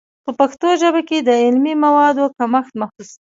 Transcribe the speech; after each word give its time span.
په 0.25 0.31
پښتو 0.39 0.67
ژبه 0.81 1.01
کې 1.09 1.17
د 1.21 1.29
علمي 1.43 1.73
موادو 1.83 2.25
کمښت 2.37 2.73
محسوس 2.81 3.09
دی. 3.15 3.19